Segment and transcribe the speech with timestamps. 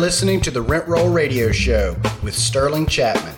[0.00, 3.34] listening to the Rent Roll Radio Show with Sterling Chapman.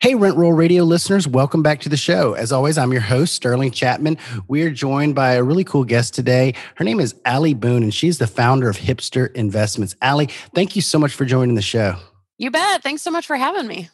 [0.00, 2.32] Hey, Rent Roll Radio listeners, welcome back to the show.
[2.32, 4.18] As always, I'm your host, Sterling Chapman.
[4.48, 6.54] We are joined by a really cool guest today.
[6.74, 9.94] Her name is Ali Boone, and she's the founder of Hipster Investments.
[10.02, 10.26] Ali,
[10.56, 11.94] thank you so much for joining the show.
[12.38, 12.82] You bet.
[12.82, 13.90] Thanks so much for having me.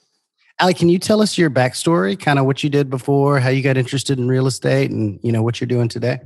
[0.58, 3.62] Ali, can you tell us your backstory, kind of what you did before, how you
[3.62, 6.20] got interested in real estate, and you know what you're doing today?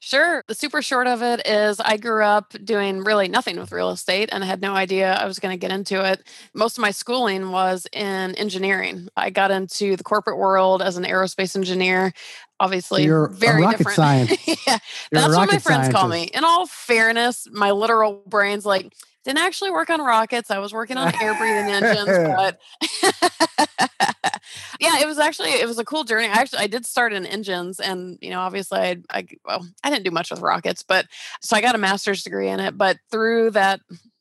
[0.00, 0.44] Sure.
[0.48, 4.28] The super short of it is I grew up doing really nothing with real estate
[4.32, 6.22] and I had no idea I was going to get into it.
[6.54, 9.08] Most of my schooling was in engineering.
[9.16, 12.12] I got into the corporate world as an aerospace engineer.
[12.60, 13.96] Obviously, You're very different.
[13.96, 14.66] Science.
[14.66, 14.78] yeah,
[15.10, 16.24] that's what my friends call me.
[16.24, 18.92] In all fairness, my literal brain's like,
[19.24, 20.50] didn't actually work on rockets.
[20.50, 22.06] I was working on air breathing engines,
[22.36, 22.60] but
[24.80, 26.26] yeah, it was actually it was a cool journey.
[26.26, 29.90] I actually I did start in engines, and you know, obviously, I, I well, I
[29.90, 31.06] didn't do much with rockets, but
[31.40, 32.76] so I got a master's degree in it.
[32.76, 33.80] But through that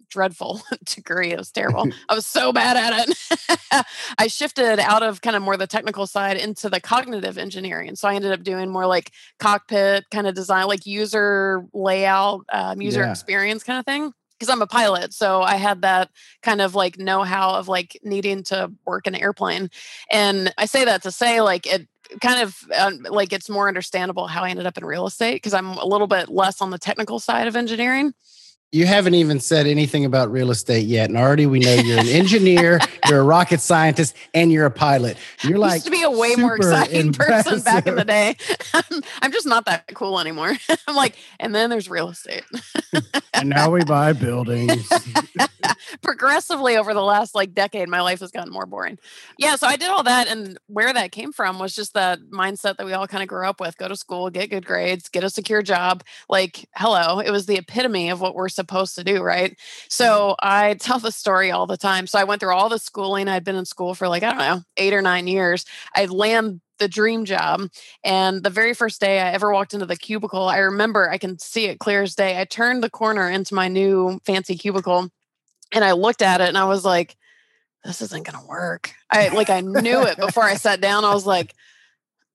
[0.10, 1.32] dreadful degree.
[1.32, 1.88] It was terrible.
[2.08, 3.86] I was so bad at it.
[4.20, 7.96] I shifted out of kind of more the technical side into the cognitive engineering.
[7.96, 12.80] So I ended up doing more like cockpit kind of design, like user layout, um,
[12.80, 13.10] user yeah.
[13.10, 14.14] experience kind of thing
[14.44, 15.14] because I'm a pilot.
[15.14, 16.10] So I had that
[16.42, 19.70] kind of like know how of like needing to work an airplane.
[20.12, 21.88] And I say that to say like it
[22.20, 25.54] kind of um, like it's more understandable how I ended up in real estate because
[25.54, 28.14] I'm a little bit less on the technical side of engineering
[28.74, 32.08] you haven't even said anything about real estate yet, and already we know you're an
[32.10, 35.16] engineer, you're a rocket scientist, and you're a pilot.
[35.44, 37.44] You're like used to be a way more exciting impressive.
[37.52, 38.36] person back in the day.
[39.22, 40.58] I'm just not that cool anymore.
[40.88, 42.44] I'm like, and then there's real estate,
[43.36, 44.92] and now we buy buildings.
[46.02, 48.98] Progressively over the last like decade, my life has gotten more boring.
[49.38, 52.78] Yeah, so I did all that, and where that came from was just that mindset
[52.78, 55.24] that we all kind of grew up with: go to school, get good grades, get
[55.24, 56.04] a secure job.
[56.28, 59.58] Like, hello, it was the epitome of what we're supposed to do, right?
[59.90, 62.08] So I tell the story all the time.
[62.08, 63.28] So I went through all the schooling.
[63.28, 65.66] I'd been in school for like, I don't know, eight or nine years.
[65.96, 67.62] I land the dream job.
[68.04, 71.40] And the very first day I ever walked into the cubicle, I remember I can
[71.40, 72.40] see it clear as day.
[72.40, 75.10] I turned the corner into my new fancy cubicle
[75.72, 77.16] and I looked at it and I was like,
[77.84, 78.94] this isn't going to work.
[79.10, 81.04] I like, I knew it before I sat down.
[81.06, 81.54] I was like,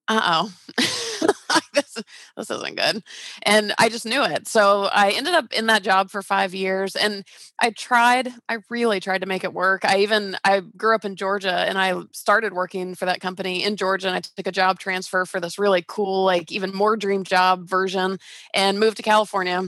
[0.08, 1.04] uh oh.
[1.74, 1.98] this,
[2.36, 3.02] this isn't good.
[3.42, 4.46] And I just knew it.
[4.46, 7.24] So I ended up in that job for five years and
[7.58, 9.84] I tried, I really tried to make it work.
[9.84, 13.76] I even, I grew up in Georgia and I started working for that company in
[13.76, 17.24] Georgia and I took a job transfer for this really cool, like even more dream
[17.24, 18.18] job version
[18.54, 19.62] and moved to California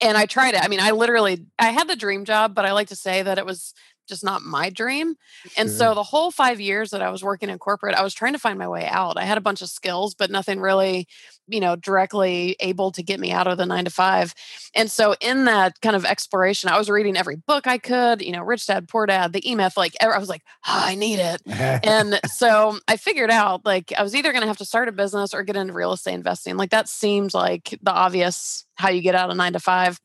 [0.00, 0.62] and I tried it.
[0.62, 3.38] I mean, I literally I had the dream job, but I like to say that
[3.38, 3.72] it was
[4.08, 5.14] just not my dream.
[5.56, 8.32] And so the whole five years that I was working in corporate, I was trying
[8.34, 9.18] to find my way out.
[9.18, 11.06] I had a bunch of skills, but nothing really,
[11.46, 14.34] you know, directly able to get me out of the nine to five.
[14.74, 18.32] And so in that kind of exploration, I was reading every book I could, you
[18.32, 21.18] know, Rich Dad, Poor Dad, the E Myth, like I was like, oh, I need
[21.18, 21.42] it.
[21.46, 24.92] and so I figured out like I was either going to have to start a
[24.92, 26.56] business or get into real estate investing.
[26.56, 29.98] Like that seemed like the obvious how you get out of nine to five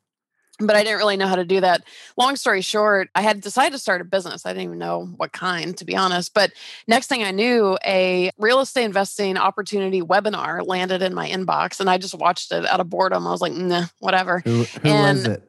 [0.60, 1.84] but I didn't really know how to do that.
[2.18, 4.46] Long story short, I had decided to start a business.
[4.46, 6.34] I didn't even know what kind, to be honest.
[6.34, 6.52] But
[6.88, 11.90] next thing I knew, a real estate investing opportunity webinar landed in my inbox, and
[11.90, 13.26] I just watched it out of boredom.
[13.26, 14.40] I was like, nah, whatever.
[14.40, 15.44] Who, who and was it?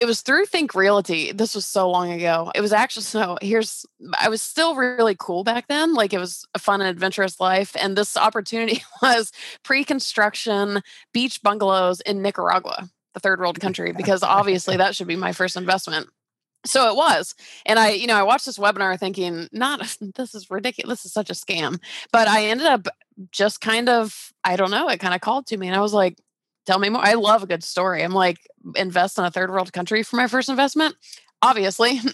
[0.00, 1.30] It was through Think Realty.
[1.30, 2.50] This was so long ago.
[2.54, 3.86] It was actually so here's
[4.20, 5.94] I was still really cool back then.
[5.94, 7.76] Like it was a fun and adventurous life.
[7.78, 14.76] And this opportunity was pre-construction beach bungalows in Nicaragua the third world country because obviously
[14.76, 16.08] that should be my first investment.
[16.66, 17.34] So it was.
[17.66, 19.80] And i you know i watched this webinar thinking not
[20.16, 21.02] this is ridiculous.
[21.02, 21.80] This is such a scam.
[22.12, 22.88] But i ended up
[23.30, 25.94] just kind of i don't know it kind of called to me and i was
[25.94, 26.18] like
[26.66, 27.04] tell me more.
[27.04, 28.02] I love a good story.
[28.02, 28.38] I'm like
[28.76, 30.96] invest in a third world country for my first investment?
[31.42, 32.00] Obviously.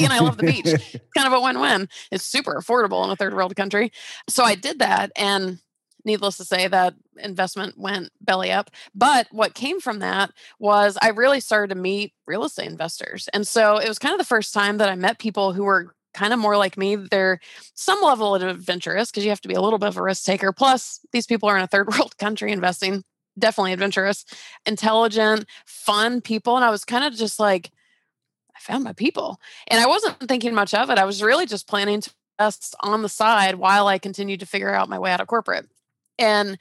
[0.00, 0.66] And i love the beach.
[0.94, 1.88] It's kind of a win-win.
[2.10, 3.92] It's super affordable in a third world country.
[4.28, 5.58] So i did that and
[6.04, 8.70] needless to say, that investment went belly up.
[8.94, 13.28] But what came from that was I really started to meet real estate investors.
[13.32, 15.94] And so it was kind of the first time that I met people who were
[16.14, 16.96] kind of more like me.
[16.96, 17.40] They're
[17.74, 20.24] some level of adventurous because you have to be a little bit of a risk
[20.24, 20.52] taker.
[20.52, 23.04] Plus, these people are in a third world country investing,
[23.38, 24.24] definitely adventurous,
[24.64, 26.56] intelligent, fun people.
[26.56, 27.70] And I was kind of just like,
[28.56, 29.40] I found my people.
[29.66, 30.98] And I wasn't thinking much of it.
[30.98, 34.72] I was really just planning to invest on the side while I continued to figure
[34.72, 35.68] out my way out of corporate
[36.18, 36.58] and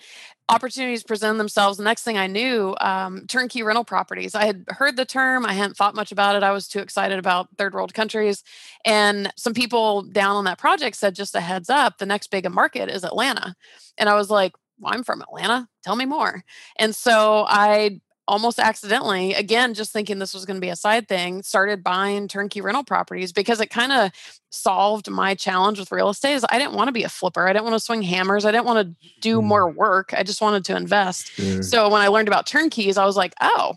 [0.50, 1.78] opportunities present themselves.
[1.78, 4.36] The next thing I knew, um, turnkey rental properties.
[4.36, 6.44] I had heard the term, I hadn't thought much about it.
[6.44, 8.44] I was too excited about third world countries.
[8.86, 12.50] And some people down on that project said, just a heads up, the next big
[12.52, 13.56] market is Atlanta.
[13.98, 15.68] And I was like, well, I'm from Atlanta.
[15.84, 16.44] Tell me more.
[16.78, 21.08] And so I almost accidentally, again, just thinking this was going to be a side
[21.08, 24.12] thing, started buying turnkey rental properties because it kind of
[24.50, 27.48] solved my challenge with real estate is I didn't want to be a flipper.
[27.48, 28.46] I didn't want to swing hammers.
[28.46, 29.46] I didn't want to do mm.
[29.46, 30.14] more work.
[30.16, 31.31] I just wanted to invest.
[31.34, 31.64] Sure.
[31.64, 33.75] So when I learned about turnkeys, I was like, oh,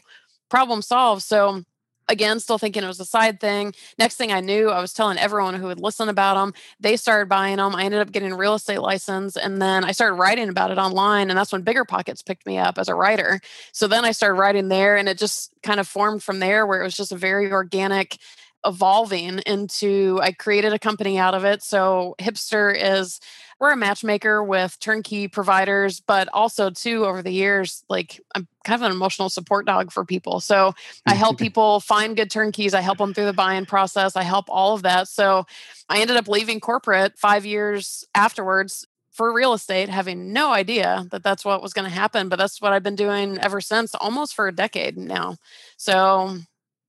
[0.48, 1.22] problem solved.
[1.22, 1.64] So
[2.08, 3.74] again, still thinking it was a side thing.
[3.98, 6.54] Next thing I knew, I was telling everyone who would listen about them.
[6.80, 7.74] They started buying them.
[7.74, 10.78] I ended up getting a real estate license and then I started writing about it
[10.78, 11.30] online.
[11.30, 13.40] And that's when BiggerPockets picked me up as a writer.
[13.72, 16.80] So then I started writing there and it just kind of formed from there where
[16.80, 18.18] it was just a very organic
[18.66, 21.62] evolving into I created a company out of it.
[21.62, 23.20] So Hipster is
[23.58, 28.82] we're a matchmaker with turnkey providers, but also too over the years, like I'm kind
[28.82, 30.40] of an emotional support dog for people.
[30.40, 30.74] So
[31.06, 32.74] I help people find good turnkeys.
[32.74, 34.14] I help them through the buying process.
[34.14, 35.08] I help all of that.
[35.08, 35.46] So
[35.88, 41.22] I ended up leaving corporate five years afterwards for real estate, having no idea that
[41.22, 42.28] that's what was going to happen.
[42.28, 45.36] But that's what I've been doing ever since, almost for a decade now.
[45.78, 46.36] So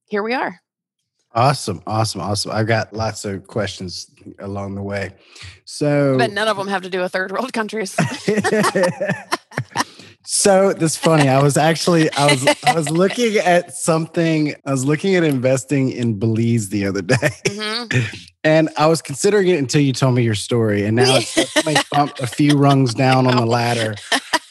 [0.07, 0.59] here we are.
[1.38, 2.51] Awesome, awesome, awesome.
[2.51, 5.13] I've got lots of questions along the way.
[5.66, 7.92] So, but none of them have to do with third world countries.
[10.25, 11.30] so that's funny.
[11.30, 14.56] I was actually I was I was looking at something.
[14.66, 18.18] I was looking at investing in Belize the other day, mm-hmm.
[18.44, 20.86] and I was considering it until you told me your story.
[20.86, 23.94] And now it's bumped a few rungs down on the ladder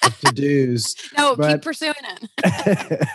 [0.05, 0.95] of to dos.
[1.19, 1.95] No, but, keep pursuing
[2.45, 3.09] it.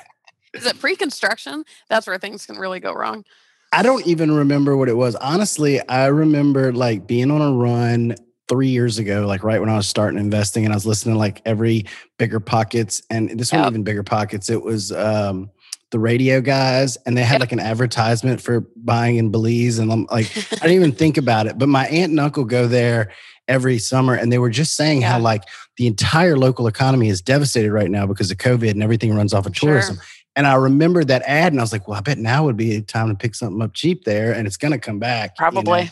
[0.54, 1.64] Is it pre-construction?
[1.88, 3.24] That's where things can really go wrong.
[3.72, 5.16] I don't even remember what it was.
[5.16, 8.16] Honestly, I remember like being on a run
[8.50, 11.20] three years ago, like right when I was starting investing, and I was listening to
[11.20, 11.86] like every
[12.20, 14.50] BiggerPockets, and this wasn't even BiggerPockets.
[14.50, 15.50] It was um,
[15.92, 17.40] the radio guys, and they had yep.
[17.42, 21.48] like an advertisement for buying in Belize, and I'm like, I didn't even think about
[21.48, 21.58] it.
[21.58, 23.14] But my aunt and uncle go there
[23.48, 25.14] every summer, and they were just saying yeah.
[25.14, 25.44] how like
[25.78, 29.46] the entire local economy is devastated right now because of COVID, and everything runs off
[29.46, 29.96] of tourism.
[29.96, 30.06] Sure.
[30.36, 32.76] And I remembered that ad, and I was like, "Well, I bet now would be
[32.76, 35.80] a time to pick something up cheap there, and it's going to come back." Probably.
[35.80, 35.92] You know?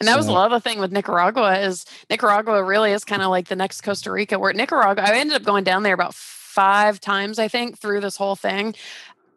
[0.00, 3.20] And that was a lot of the thing with Nicaragua is Nicaragua really is kind
[3.20, 4.38] of like the next Costa Rica.
[4.38, 8.16] Where Nicaragua, I ended up going down there about five times, I think, through this
[8.16, 8.74] whole thing.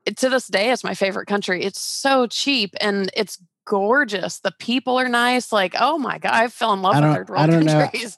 [0.06, 1.64] It, to this day, it's my favorite country.
[1.64, 4.40] It's so cheap and it's gorgeous.
[4.40, 5.52] The people are nice.
[5.52, 8.18] Like, oh my god, I fell in love with third world countries.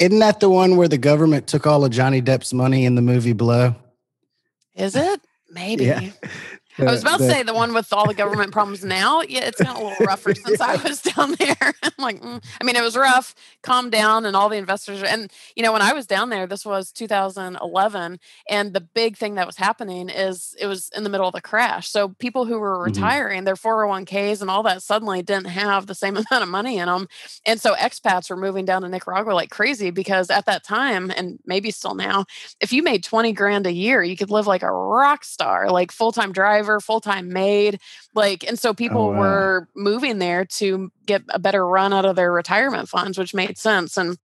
[0.00, 0.06] Know.
[0.06, 3.02] Isn't that the one where the government took all of Johnny Depp's money in the
[3.02, 3.74] movie Blow?
[4.76, 5.20] Is it?
[5.50, 5.84] Maybe.
[5.86, 6.10] Yeah.
[6.88, 9.22] I was about to say the one with all the government problems now.
[9.22, 11.74] Yeah, it's gotten a little rougher since I was down there.
[11.82, 12.42] I'm like, mm.
[12.60, 15.02] I mean, it was rough, calm down, and all the investors.
[15.02, 18.18] And, you know, when I was down there, this was 2011.
[18.48, 21.40] And the big thing that was happening is it was in the middle of the
[21.40, 21.88] crash.
[21.88, 22.84] So people who were mm-hmm.
[22.84, 23.44] retiring, mm-hmm.
[23.44, 27.08] their 401ks and all that suddenly didn't have the same amount of money in them.
[27.46, 31.38] And so expats were moving down to Nicaragua like crazy because at that time, and
[31.44, 32.24] maybe still now,
[32.60, 35.92] if you made 20 grand a year, you could live like a rock star, like
[35.92, 37.80] full time driver full time maid.
[38.14, 39.18] Like, and so oh, people oh, wow.
[39.18, 43.58] were moving there to get a better run out of their retirement funds, which made
[43.58, 43.96] sense.
[43.96, 44.16] And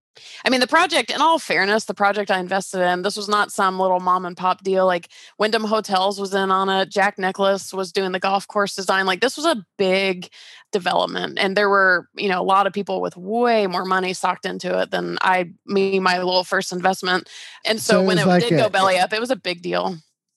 [0.45, 3.53] I mean, the project, in all fairness, the project I invested in, this was not
[3.53, 4.87] some little mom and pop deal.
[4.87, 6.91] Like Wyndham Hotels was in on it.
[6.91, 9.07] Jack Nicklaus was doing the golf course design.
[9.07, 10.29] Like this was a big
[10.73, 11.39] development.
[11.39, 14.79] And there were, you know, a lot of people with way more money socked into
[14.81, 17.29] it than I, me, my little first investment.
[17.65, 19.63] And so, so when it, like did a, go belly up, it was a big
[19.63, 19.97] deal.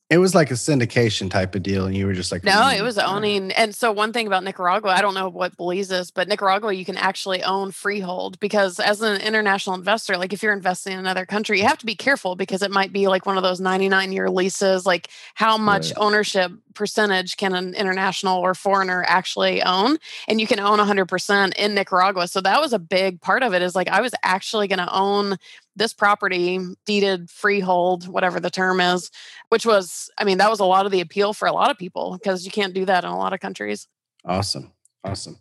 [0.10, 2.82] It was like a syndication type of deal, and you were just like, no, it
[2.82, 3.51] was owning.
[3.51, 6.84] And so, one thing about Nicaragua, I don't know what Belize is, but Nicaragua, you
[6.84, 11.28] can actually own freehold because, as an international investor, like if you're investing in another
[11.28, 14.12] country, you have to be careful because it might be like one of those 99
[14.12, 14.84] year leases.
[14.84, 15.98] Like, how much right.
[15.98, 20.00] ownership percentage can an international or foreigner actually own?
[20.28, 22.28] And you can own 100% in Nicaragua.
[22.28, 24.92] So, that was a big part of it is like I was actually going to
[24.92, 25.38] own
[25.79, 29.09] this property deeded freehold, whatever the term is,
[29.50, 31.77] which was, I mean, that was a lot of the appeal for a lot of
[31.77, 33.88] people because you can't do that in a lot of countries.
[34.25, 34.71] Awesome.
[35.03, 35.39] Awesome.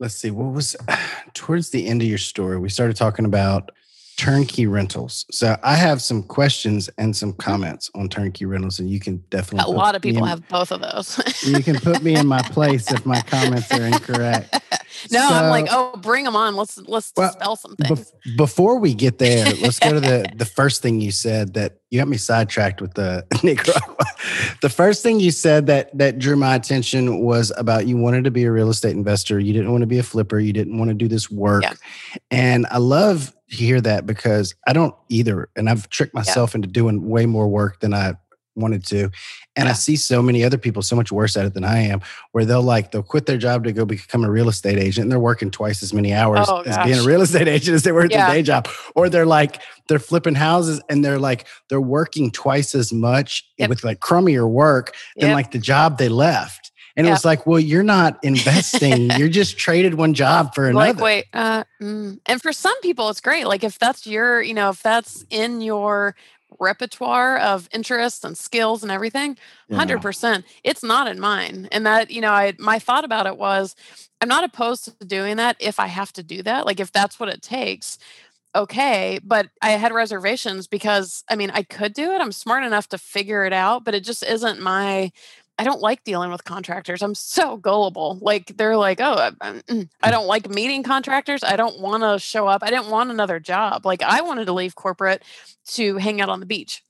[0.00, 0.30] Let's see.
[0.30, 0.76] What was
[1.34, 2.58] towards the end of your story?
[2.58, 3.70] We started talking about
[4.18, 5.24] turnkey rentals.
[5.30, 7.40] So I have some questions and some mm-hmm.
[7.40, 9.72] comments on turnkey rentals, and you can definitely.
[9.72, 11.18] A lot of people in, have both of those.
[11.46, 14.54] you can put me in my place if my comments are incorrect.
[15.12, 16.56] No, so, I'm like, oh, bring them on.
[16.56, 17.94] Let's let's well, spell something.
[17.94, 21.78] Be- before we get there, let's go to the the first thing you said that
[21.90, 23.96] you got me sidetracked with the Nicaragua.
[24.60, 28.32] the first thing you said that that drew my attention was about you wanted to
[28.32, 29.38] be a real estate investor.
[29.38, 30.40] You didn't want to be a flipper.
[30.40, 31.62] You didn't want to do this work.
[31.62, 31.74] Yeah.
[32.32, 35.48] And I love hear that because I don't either.
[35.56, 36.58] And I've tricked myself yeah.
[36.58, 38.14] into doing way more work than I
[38.58, 39.10] wanted to.
[39.56, 39.70] And yeah.
[39.70, 42.00] I see so many other people so much worse at it than I am,
[42.32, 45.12] where they'll like they'll quit their job to go become a real estate agent and
[45.12, 47.92] they're working twice as many hours oh, as being a real estate agent as they
[47.92, 48.26] were at yeah.
[48.26, 48.68] their day job.
[48.94, 53.70] Or they're like they're flipping houses and they're like they're working twice as much yep.
[53.70, 55.34] with like crummier work than yep.
[55.34, 56.67] like the job they left.
[56.98, 59.10] And it was like, well, you're not investing.
[59.16, 60.92] you're just traded one job for another.
[60.94, 62.18] Like, wait, uh, mm.
[62.26, 63.46] and for some people, it's great.
[63.46, 66.16] Like, if that's your, you know, if that's in your
[66.58, 69.38] repertoire of interests and skills and everything,
[69.72, 70.02] hundred yeah.
[70.02, 70.44] percent.
[70.64, 71.68] It's not in mine.
[71.70, 73.76] And that, you know, I my thought about it was,
[74.20, 76.66] I'm not opposed to doing that if I have to do that.
[76.66, 77.98] Like, if that's what it takes
[78.54, 82.88] okay but i had reservations because i mean i could do it i'm smart enough
[82.88, 85.12] to figure it out but it just isn't my
[85.58, 87.02] I don't like dealing with contractors.
[87.02, 88.18] I'm so gullible.
[88.20, 91.42] Like they're like, oh, uh, um, mm, I, mm, I don't like meeting contractors.
[91.42, 92.62] I don't want to show up.
[92.62, 93.84] I didn't want another job.
[93.84, 95.24] Like I wanted to leave corporate
[95.70, 96.84] to hang out on the beach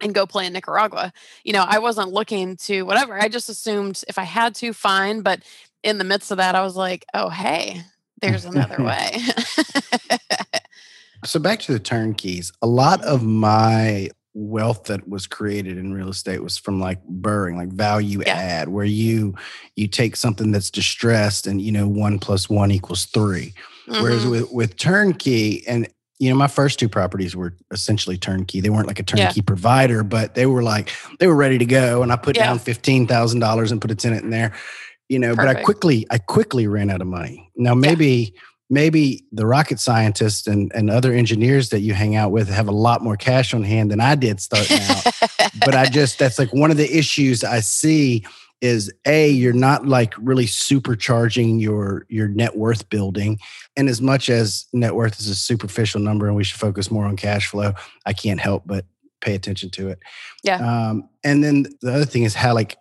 [0.00, 1.12] and go play in Nicaragua.
[1.42, 3.20] You know, I wasn't looking to whatever.
[3.20, 5.22] I just assumed if I had to, fine.
[5.22, 5.42] But
[5.82, 7.82] in the midst of that, I was like, oh, hey,
[8.20, 9.18] there's another way.
[11.24, 12.52] so back to the turnkeys.
[12.62, 17.56] A lot of my wealth that was created in real estate was from like BRRRR
[17.56, 18.34] like value yeah.
[18.34, 19.34] add where you
[19.76, 23.54] you take something that's distressed and you know one plus one equals 3
[23.86, 24.02] mm-hmm.
[24.02, 25.88] whereas with with turnkey and
[26.18, 29.42] you know my first two properties were essentially turnkey they weren't like a turnkey yeah.
[29.46, 32.46] provider but they were like they were ready to go and i put yeah.
[32.46, 34.52] down $15000 and put a tenant in there
[35.08, 35.54] you know Perfect.
[35.54, 38.34] but i quickly i quickly ran out of money now maybe
[38.70, 42.72] maybe the rocket scientists and, and other engineers that you hang out with have a
[42.72, 45.04] lot more cash on hand than I did starting out.
[45.64, 48.24] but I just, that's like one of the issues I see
[48.60, 53.38] is a you're not like really supercharging your your net worth building.
[53.76, 57.04] And as much as net worth is a superficial number and we should focus more
[57.04, 57.74] on cash flow
[58.06, 58.86] i can't help but
[59.24, 59.98] pay attention to it.
[60.44, 60.58] Yeah.
[60.58, 62.76] Um, and then the other thing is how like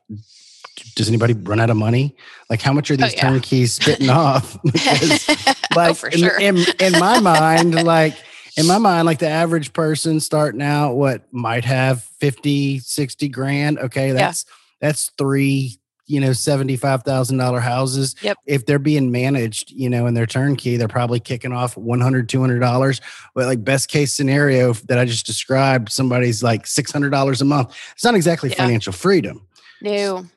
[0.95, 2.15] does anybody run out of money?
[2.49, 3.29] Like, how much are oh, these oh, yeah.
[3.29, 4.57] turnkeys spitting off?
[4.63, 6.39] because, oh, like, oh, in, sure.
[6.39, 8.15] in, in my mind, like,
[8.57, 13.79] in my mind, like the average person starting out, what might have 50, 60 grand.
[13.79, 14.11] Okay.
[14.11, 14.53] That's, yeah.
[14.79, 18.15] that's three, you know, $75,000 houses.
[18.21, 18.37] Yep.
[18.45, 23.01] If they're being managed, you know, in their turnkey, they're probably kicking off $100, $200.
[23.33, 27.75] But like best case scenario that I just described, somebody's like $600 a month.
[27.93, 28.57] It's not exactly yeah.
[28.57, 29.47] financial freedom.
[29.81, 30.27] No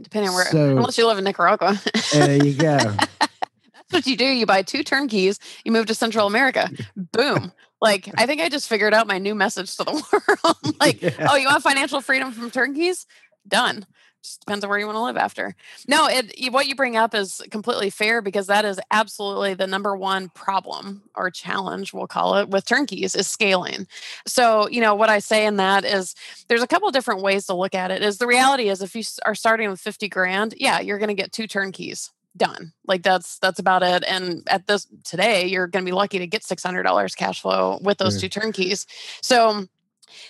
[0.00, 1.80] depending on where, so, unless you live in Nicaragua.
[2.12, 2.76] there you go.
[3.18, 4.24] That's what you do.
[4.24, 6.70] You buy two turnkeys, you move to Central America.
[6.96, 7.52] Boom.
[7.80, 9.92] Like, I think I just figured out my new message to the
[10.44, 10.76] world.
[10.80, 11.28] like, yeah.
[11.30, 13.06] oh, you want financial freedom from turnkeys?
[13.46, 13.86] Done
[14.26, 15.54] just depends on where you want to live after.
[15.86, 19.96] No, it what you bring up is completely fair because that is absolutely the number
[19.96, 23.86] one problem or challenge we'll call it with turnkeys is scaling.
[24.26, 26.14] So, you know, what I say in that is
[26.48, 28.02] there's a couple different ways to look at it.
[28.02, 31.14] Is the reality is if you are starting with 50 grand, yeah, you're going to
[31.14, 35.82] get two turnkeys done like that's that's about it and at this today you're going
[35.82, 38.86] to be lucky to get $600 cash flow with those two turnkeys
[39.22, 39.66] so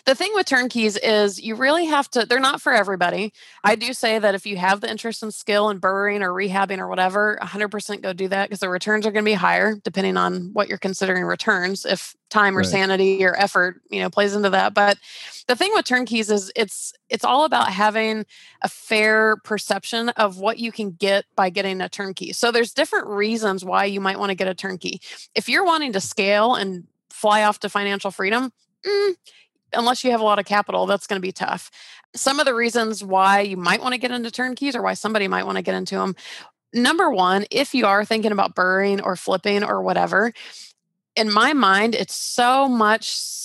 [0.05, 3.33] the thing with turnkeys is you really have to, they're not for everybody.
[3.65, 6.79] I do say that if you have the interest and skill in BRRRRing or rehabbing
[6.79, 10.17] or whatever, 100% go do that because the returns are going to be higher depending
[10.17, 11.85] on what you're considering returns.
[11.85, 12.67] If time or right.
[12.67, 14.75] sanity or effort, you know, plays into that.
[14.75, 14.99] But
[15.47, 18.27] the thing with turnkeys is it's it's all about having
[18.63, 22.33] a fair perception of what you can get by getting a turnkey.
[22.33, 25.01] So there's different reasons why you might want to get a turnkey.
[25.35, 28.53] If you're wanting to scale and fly off to financial freedom,
[28.85, 29.15] mm,
[29.73, 31.71] unless you have a lot of capital, that's going to be tough.
[32.15, 35.29] Some of the reasons why you might want to get into turnkeys or why somebody
[35.29, 36.15] might want to get into them.
[36.73, 40.33] Number one, if you are thinking about BRRRRing or flipping or whatever,
[41.15, 43.37] in my mind, it's so much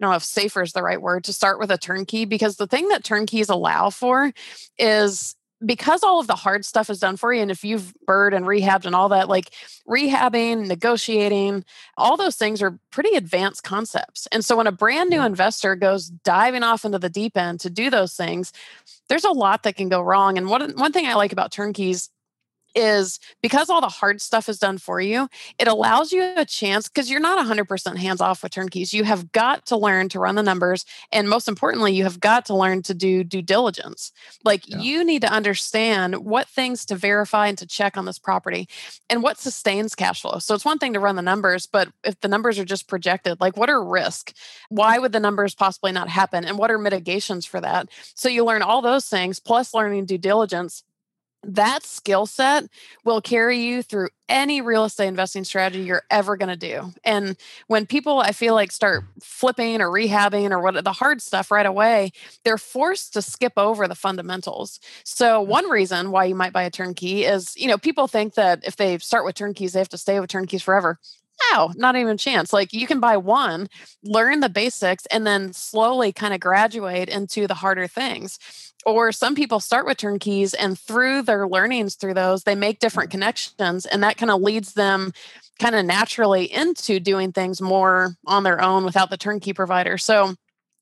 [0.00, 2.56] I don't know if safer is the right word to start with a turnkey because
[2.56, 4.32] the thing that turnkeys allow for
[4.78, 8.32] is because all of the hard stuff is done for you and if you've burred
[8.32, 9.50] and rehabbed and all that like
[9.88, 11.64] rehabbing negotiating
[11.96, 14.26] all those things are pretty advanced concepts.
[14.32, 17.70] And so when a brand new investor goes diving off into the deep end to
[17.70, 18.52] do those things
[19.08, 20.38] there's a lot that can go wrong.
[20.38, 22.08] And one, one thing i like about turnkeys
[22.74, 26.88] is because all the hard stuff is done for you, it allows you a chance
[26.88, 28.92] because you're not 100% hands off with turnkeys.
[28.92, 30.84] You have got to learn to run the numbers.
[31.12, 34.12] And most importantly, you have got to learn to do due diligence.
[34.44, 34.78] Like yeah.
[34.78, 38.68] you need to understand what things to verify and to check on this property
[39.08, 40.38] and what sustains cash flow.
[40.38, 43.40] So it's one thing to run the numbers, but if the numbers are just projected,
[43.40, 44.32] like what are risk?
[44.68, 46.44] Why would the numbers possibly not happen?
[46.44, 47.88] And what are mitigations for that?
[48.14, 50.84] So you learn all those things plus learning due diligence
[51.42, 52.64] that skill set
[53.04, 56.92] will carry you through any real estate investing strategy you're ever going to do.
[57.04, 61.50] And when people, I feel like, start flipping or rehabbing or what the hard stuff
[61.50, 62.12] right away,
[62.44, 64.80] they're forced to skip over the fundamentals.
[65.04, 65.46] So, mm.
[65.46, 68.76] one reason why you might buy a turnkey is, you know, people think that if
[68.76, 70.98] they start with turnkeys, they have to stay with turnkeys forever.
[71.52, 72.52] No, not even a chance.
[72.52, 73.68] Like you can buy one,
[74.02, 78.38] learn the basics, and then slowly kind of graduate into the harder things
[78.86, 83.10] or some people start with turnkeys and through their learnings through those they make different
[83.10, 85.12] connections and that kind of leads them
[85.58, 90.34] kind of naturally into doing things more on their own without the turnkey provider so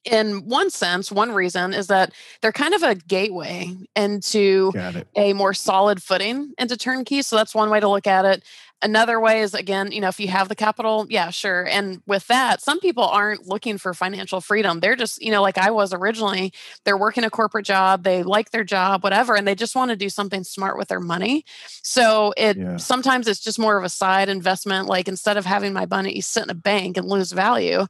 [0.04, 4.72] in one sense, one reason is that they're kind of a gateway into
[5.16, 7.20] a more solid footing into turnkey.
[7.20, 8.42] So that's one way to look at it.
[8.80, 11.66] Another way is again, you know, if you have the capital, yeah, sure.
[11.66, 14.78] And with that, some people aren't looking for financial freedom.
[14.78, 16.52] They're just, you know, like I was originally,
[16.84, 19.96] they're working a corporate job, they like their job, whatever, and they just want to
[19.96, 21.44] do something smart with their money.
[21.82, 22.76] So it yeah.
[22.76, 24.86] sometimes it's just more of a side investment.
[24.86, 27.86] Like instead of having my money sit in a bank and lose value,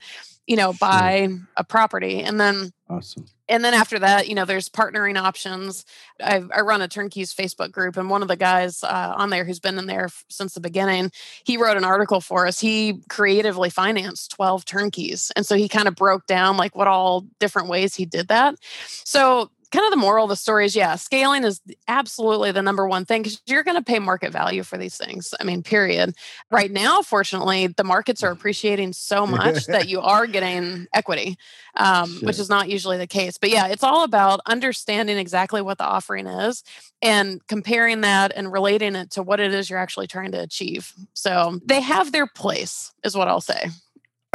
[0.46, 2.22] you know, buy a property.
[2.22, 5.84] And then awesome and then after that, you know, there's partnering options.
[6.22, 9.44] i i run a turnkeys Facebook group, and one of the guys uh, on there
[9.44, 11.10] who's been in there f- since the beginning,
[11.44, 12.60] he wrote an article for us.
[12.60, 17.26] He creatively financed 12 turnkeys, and so he kind of broke down like what all
[17.38, 18.56] different ways he did that.
[18.86, 22.88] So kind of the moral of the story is yeah, scaling is absolutely the number
[22.88, 25.34] one thing because you're going to pay market value for these things.
[25.38, 26.14] I mean, period.
[26.50, 31.36] Right now, fortunately, the markets are appreciating so much that you are getting equity,
[31.76, 32.26] um, sure.
[32.26, 33.38] which is not usually the case.
[33.38, 36.64] But yeah, it's all about understanding exactly what the offering is
[37.02, 40.92] and comparing that and relating it to what it is you're actually trying to achieve.
[41.12, 43.70] So they have their place, is what I'll say.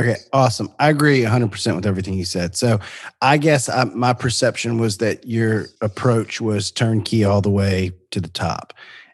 [0.02, 0.70] Okay, awesome.
[0.80, 2.56] I agree 100% with everything you said.
[2.56, 2.80] So,
[3.22, 8.20] I guess I, my perception was that your approach was turnkey all the way to
[8.20, 8.74] the top.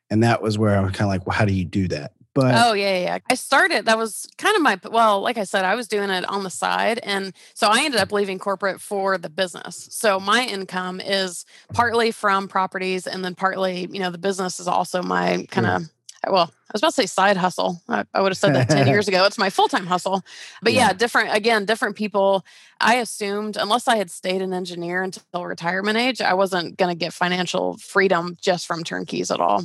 [0.10, 2.14] And that was where I was kind of like, well, how do you do that?
[2.34, 3.18] But Oh, yeah, yeah.
[3.30, 6.24] I started that was kind of my well, like I said, I was doing it
[6.30, 9.90] on the side and so I ended up leaving corporate for the business.
[9.92, 14.68] So, my income is partly from properties and then partly, you know, the business is
[14.68, 15.90] also my kind of
[16.28, 17.82] well, I was about to say side hustle.
[17.88, 19.26] I, I would have said that 10 years ago.
[19.26, 20.24] It's my full time hustle.
[20.62, 20.88] But yeah.
[20.88, 20.94] yeah.
[20.94, 22.46] different, again, different people.
[22.80, 26.98] I assumed, unless I had stayed an engineer until retirement age, I wasn't going to
[26.98, 29.64] get financial freedom just from turnkeys at all.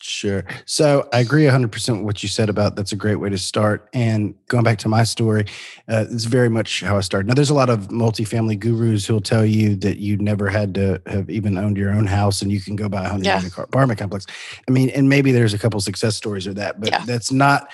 [0.00, 0.44] Sure.
[0.66, 3.88] So I agree 100% with what you said about that's a great way to start.
[3.94, 5.46] And going back to my story,
[5.88, 7.26] uh, it's very much how I started.
[7.28, 11.00] Now, there's a lot of multifamily gurus who'll tell you that you never had to
[11.06, 13.42] have even owned your own house and you can go buy a 100 yeah.
[13.56, 14.26] apartment complex.
[14.68, 17.04] I mean, and maybe there's a couple success stories of that, but yeah.
[17.06, 17.70] that's not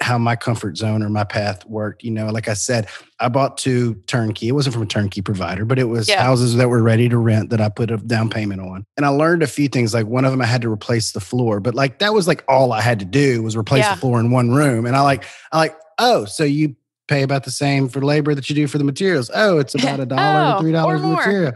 [0.00, 2.02] how my comfort zone or my path worked.
[2.02, 2.88] You know, like I said,
[3.20, 4.48] I bought two turnkey.
[4.48, 6.22] It wasn't from a turnkey provider, but it was yeah.
[6.22, 8.84] houses that were ready to rent that I put a down payment on.
[8.96, 9.94] And I learned a few things.
[9.94, 12.44] Like one of them, I had to replace the floor, but like that was like
[12.48, 13.94] all I had to do was replace yeah.
[13.94, 14.86] the floor in one room.
[14.86, 16.74] And I like, I like, oh, so you
[17.06, 19.30] pay about the same for labor that you do for the materials.
[19.34, 21.52] Oh, it's about a dollar, three dollars material.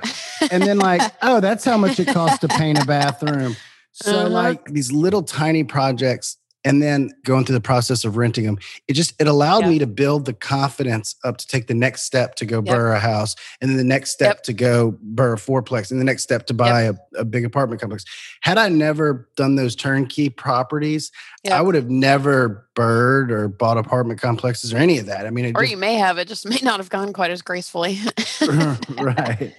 [0.50, 3.56] and then like, oh, that's how much it costs to paint a bathroom.
[3.92, 4.28] So uh-huh.
[4.28, 6.36] like these little tiny projects
[6.68, 9.70] and then going through the process of renting them it just it allowed yeah.
[9.70, 12.76] me to build the confidence up to take the next step to go yep.
[12.76, 14.42] burr a house and then the next step yep.
[14.42, 16.96] to go burr a fourplex and the next step to buy yep.
[17.16, 18.04] a, a, big apartment complex
[18.42, 21.10] had i never done those turnkey properties
[21.50, 25.46] i would have never burred or bought apartment complexes or any of that i mean
[25.56, 27.98] or just, you may have it just may not have gone quite as gracefully
[28.42, 29.54] uh-huh, right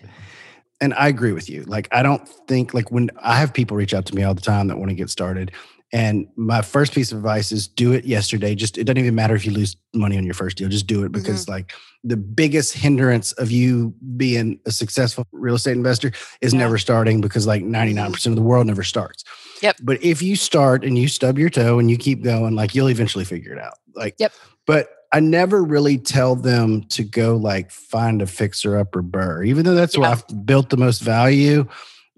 [0.82, 1.64] and I agree with you.
[1.64, 4.42] Like, I don't think like when I have people reach out to me all the
[4.42, 5.52] time that want to get started,
[5.92, 8.54] and my first piece of advice is do it yesterday.
[8.54, 10.70] Just it doesn't even matter if you lose money on your first deal.
[10.70, 11.54] Just do it because mm-hmm.
[11.54, 11.74] like
[12.04, 16.60] the biggest hindrance of you being a successful real estate investor is yeah.
[16.60, 18.30] never starting because like 99% mm-hmm.
[18.30, 19.24] of the world never starts.
[19.64, 19.78] Yep.
[19.82, 22.90] But if you start and you stub your toe and you keep going, like you'll
[22.90, 23.74] eventually figure it out.
[23.96, 24.34] Like Yep.
[24.68, 29.66] But I never really tell them to go like find a fixer upper BRRRR, even
[29.66, 30.02] though that's yeah.
[30.02, 31.68] where I've built the most value.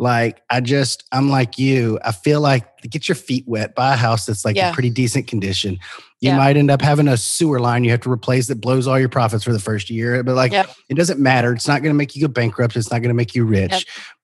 [0.02, 2.00] Like I just, I'm like you.
[2.04, 4.70] I feel like get your feet wet, buy a house that's like yeah.
[4.70, 5.74] in pretty decent condition.
[6.22, 6.38] You yeah.
[6.38, 9.10] might end up having a sewer line you have to replace that blows all your
[9.10, 10.24] profits for the first year.
[10.24, 10.72] But like yep.
[10.90, 11.54] it doesn't matter.
[11.54, 12.76] It's not going to make you go bankrupt.
[12.76, 13.72] It's not going to make you rich.
[13.72, 13.84] Yep.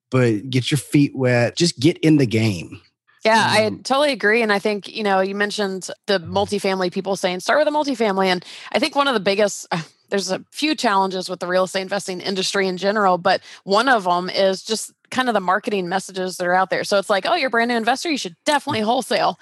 [0.09, 1.55] But get your feet wet.
[1.55, 2.81] Just get in the game.
[3.23, 4.41] Yeah, I um, totally agree.
[4.41, 8.27] And I think, you know, you mentioned the multifamily people saying start with a multifamily.
[8.27, 9.67] And I think one of the biggest,
[10.09, 14.03] there's a few challenges with the real estate investing industry in general, but one of
[14.03, 16.83] them is just kind of the marketing messages that are out there.
[16.83, 19.39] So it's like, oh, you're a brand new investor, you should definitely wholesale.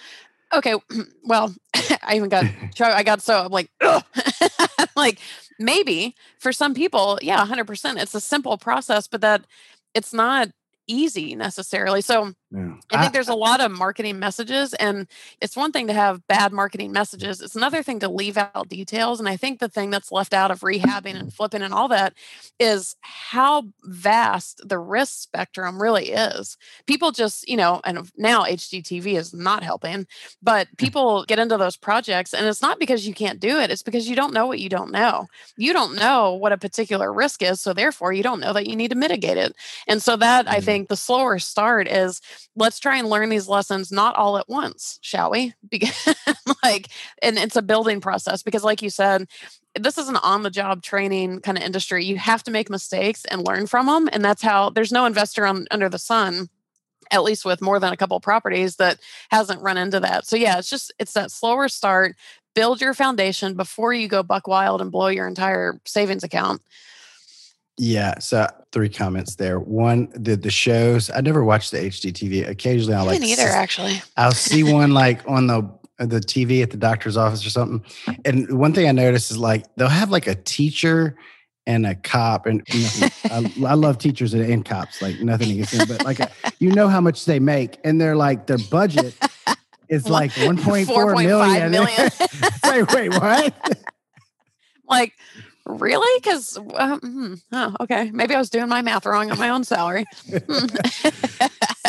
[0.54, 0.76] Okay,
[1.24, 1.54] well,
[2.04, 2.46] I even got
[2.80, 3.70] I got so I'm like,
[4.96, 5.20] like
[5.60, 8.02] maybe for some people, yeah, 100%.
[8.02, 9.46] It's a simple process, but that
[9.94, 10.50] it's not
[10.88, 12.02] easy necessarily.
[12.02, 12.76] So Yeah.
[12.92, 15.08] I think there's a lot of marketing messages, and
[15.42, 17.42] it's one thing to have bad marketing messages.
[17.42, 19.20] It's another thing to leave out details.
[19.20, 22.14] And I think the thing that's left out of rehabbing and flipping and all that
[22.60, 26.58] is how vast the risk spectrum really is.
[26.86, 30.06] People just, you know, and now HGTV is not helping,
[30.42, 33.84] but people get into those projects, and it's not because you can't do it, it's
[33.84, 35.28] because you don't know what you don't know.
[35.58, 37.60] You don't know what a particular risk is.
[37.60, 39.56] So therefore, you don't know that you need to mitigate it.
[39.88, 42.22] And so that I think the slower start is
[42.56, 45.54] let's try and learn these lessons not all at once, shall we?
[45.70, 46.16] Because
[46.64, 46.88] like
[47.22, 49.28] and it's a building process because like you said,
[49.78, 52.06] this is an on the job training kind of industry.
[52.06, 55.46] You have to make mistakes and learn from them and that's how there's no investor
[55.46, 56.50] on under the sun
[57.12, 60.26] at least with more than a couple properties that hasn't run into that.
[60.26, 62.16] So yeah, it's just it's that slower start,
[62.54, 66.62] build your foundation before you go buck wild and blow your entire savings account.
[67.78, 68.20] Yeah.
[68.20, 69.60] So three comments there.
[69.60, 71.10] One, the the shows.
[71.10, 72.48] I never watched the HGTV.
[72.48, 73.44] Occasionally, I'll like either.
[73.48, 77.84] Actually, I'll see one like on the the TV at the doctor's office or something.
[78.26, 81.18] And one thing I noticed is like they'll have like a teacher
[81.68, 85.02] and a cop, and you know, I, I, love teachers and, and, cops.
[85.02, 88.16] Like nothing against them, but like a, you know how much they make, and they're
[88.16, 89.16] like their budget
[89.90, 91.72] is like one point four million.
[91.72, 92.10] million.
[92.64, 93.80] like, wait, what?
[94.88, 95.14] like
[95.66, 96.20] Really?
[96.22, 99.64] Because uh, hmm, oh, okay, maybe I was doing my math wrong on my own
[99.64, 100.06] salary.
[100.28, 100.68] Hmm.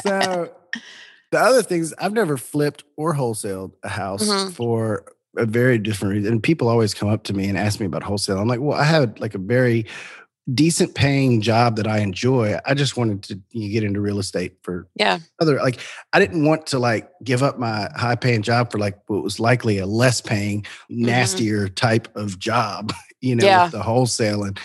[0.03, 0.53] so
[1.31, 4.51] the other things I've never flipped or wholesaled a house mm-hmm.
[4.51, 5.05] for
[5.37, 6.33] a very different reason.
[6.33, 8.39] And people always come up to me and ask me about wholesale.
[8.39, 9.87] I'm like, well, I have like a very
[10.55, 12.57] decent paying job that I enjoy.
[12.65, 15.81] I just wanted to you know, get into real estate for yeah other like
[16.13, 19.41] I didn't want to like give up my high paying job for like what was
[19.41, 21.07] likely a less paying, mm-hmm.
[21.07, 21.75] nastier mm-hmm.
[21.75, 23.65] type of job, you know, yeah.
[23.65, 24.59] with the wholesale and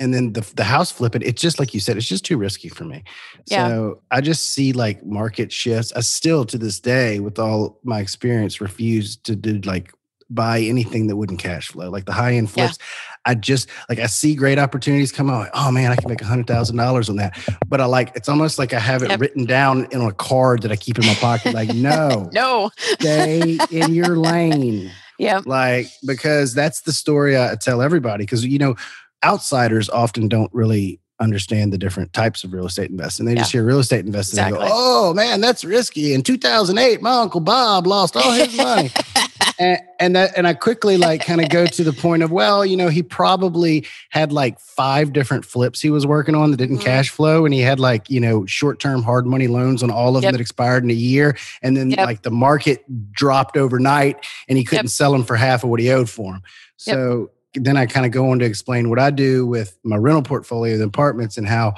[0.00, 1.22] and then the the house flipping.
[1.22, 3.04] It's just like you said, it's just too risky for me.
[3.46, 3.68] Yeah.
[3.68, 5.92] So I just see like market shifts.
[5.94, 9.92] I still to this day, with all my experience, refuse to do like
[10.30, 11.90] buy anything that wouldn't cash flow.
[11.90, 13.14] Like the high end flips, yeah.
[13.26, 15.40] I just like I see great opportunities come out.
[15.40, 17.38] Like, oh man, I can make a hundred thousand dollars on that.
[17.68, 19.20] But I like it's almost like I have it yep.
[19.20, 21.52] written down in a card that I keep in my pocket.
[21.52, 24.90] Like no, no, stay in your lane.
[25.20, 28.22] Yeah, like because that's the story I tell everybody.
[28.24, 28.74] Because you know,
[29.22, 33.26] outsiders often don't really understand the different types of real estate investing.
[33.26, 33.40] They yeah.
[33.40, 34.60] just hear real estate investing exactly.
[34.60, 38.90] and go, "Oh man, that's risky." In 2008, my uncle Bob lost all his money.
[39.58, 42.64] and, and that and I quickly like kind of go to the point of well,
[42.64, 46.76] you know, he probably had like five different flips he was working on that didn't
[46.76, 46.86] mm-hmm.
[46.86, 50.16] cash flow, and he had like you know short term hard money loans on all
[50.16, 50.30] of yep.
[50.30, 52.00] them that expired in a year, and then yep.
[52.00, 54.90] like the market dropped overnight, and he couldn't yep.
[54.90, 56.42] sell them for half of what he owed for them.
[56.76, 60.22] So then I kind of go on to explain what I do with my rental
[60.22, 61.74] portfolio, the apartments, and how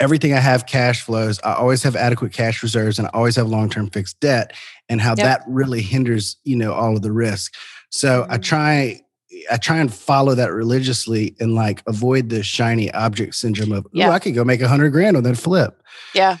[0.00, 1.40] everything I have cash flows.
[1.44, 4.52] I always have adequate cash reserves and I always have long term fixed debt,
[4.88, 5.18] and how yep.
[5.18, 7.54] that really hinders, you know, all of the risk.
[7.90, 8.32] So mm-hmm.
[8.32, 9.00] I try.
[9.50, 14.10] I try and follow that religiously and like avoid the shiny object syndrome of, oh.
[14.10, 15.82] I could go make a hundred grand on that flip.
[16.14, 16.36] Yeah.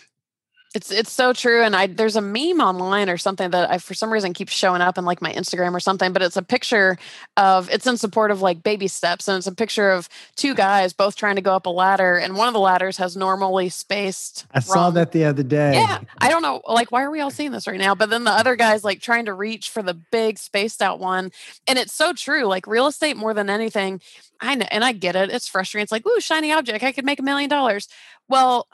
[0.74, 3.92] It's it's so true, and I there's a meme online or something that I for
[3.92, 6.96] some reason keeps showing up in like my Instagram or something, but it's a picture
[7.36, 10.94] of it's in support of like baby steps, and it's a picture of two guys
[10.94, 14.46] both trying to go up a ladder, and one of the ladders has normally spaced.
[14.54, 15.74] I saw that the other day.
[15.74, 17.94] Yeah, I don't know, like why are we all seeing this right now?
[17.94, 21.32] But then the other guy's like trying to reach for the big spaced out one,
[21.66, 22.44] and it's so true.
[22.44, 24.00] Like real estate more than anything,
[24.40, 25.28] I know, and I get it.
[25.28, 25.82] It's frustrating.
[25.82, 27.88] It's like, ooh, shiny object, I could make a million dollars.
[28.26, 28.68] Well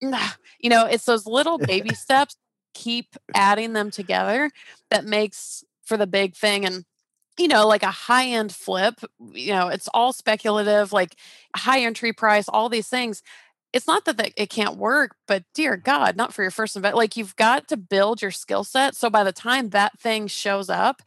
[0.00, 2.36] you know, it's those little baby steps,
[2.74, 4.50] keep adding them together
[4.90, 6.64] that makes for the big thing.
[6.64, 6.84] And,
[7.38, 9.00] you know, like a high end flip,
[9.32, 11.16] you know, it's all speculative, like
[11.56, 13.22] high entry price, all these things.
[13.72, 16.96] It's not that it can't work, but dear God, not for your first investment.
[16.96, 18.94] Like you've got to build your skill set.
[18.96, 21.02] So by the time that thing shows up,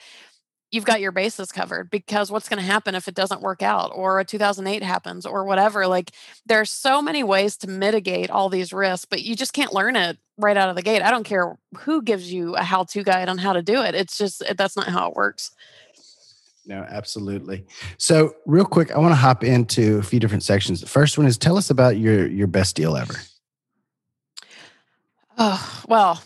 [0.72, 3.92] you've got your bases covered because what's going to happen if it doesn't work out
[3.94, 6.12] or a 2008 happens or whatever like
[6.46, 10.18] there's so many ways to mitigate all these risks but you just can't learn it
[10.38, 11.04] right out of the gate.
[11.04, 14.18] I don't care who gives you a how-to guide on how to do it it's
[14.18, 15.52] just that's not how it works.
[16.66, 17.66] No absolutely.
[17.98, 20.80] So real quick i want to hop into a few different sections.
[20.80, 23.16] The first one is tell us about your your best deal ever.
[25.38, 26.22] Oh well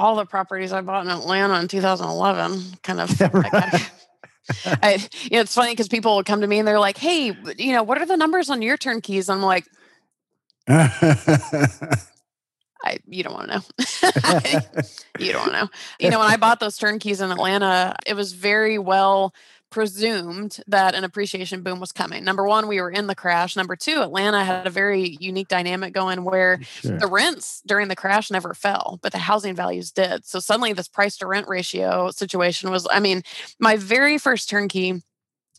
[0.00, 2.78] all the properties I bought in Atlanta in 2011.
[2.82, 3.20] Kind of.
[3.34, 3.90] right.
[4.82, 7.36] I, you know, it's funny because people will come to me and they're like, "Hey,
[7.58, 9.66] you know, what are the numbers on your turnkeys?" I'm like,
[10.68, 11.68] I,
[13.06, 13.62] you don't want to know.
[15.18, 15.68] you don't want to know.
[16.00, 19.34] You know, when I bought those turnkeys in Atlanta, it was very well
[19.70, 22.24] presumed that an appreciation boom was coming.
[22.24, 23.56] Number one, we were in the crash.
[23.56, 26.98] Number two, Atlanta had a very unique dynamic going where sure.
[26.98, 30.24] the rents during the crash never fell, but the housing values did.
[30.26, 33.22] So suddenly, this price to rent ratio situation was, I mean,
[33.58, 35.02] my very first turnkey.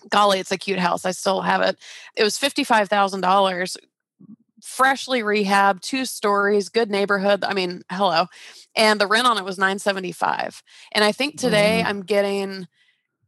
[0.10, 1.06] Golly, it's a cute house.
[1.06, 1.78] I still have it.
[2.15, 3.78] It was $55,000
[4.63, 7.43] freshly rehabbed, two stories, good neighborhood.
[7.43, 8.28] I mean, hello.
[8.76, 10.63] And the rent on it was 975.
[10.93, 11.89] And I think today mm.
[11.89, 12.67] I'm getting